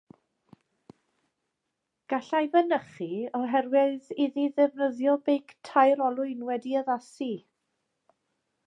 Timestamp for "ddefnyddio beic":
4.57-5.55